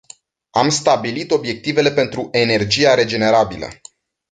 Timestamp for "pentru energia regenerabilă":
1.91-3.67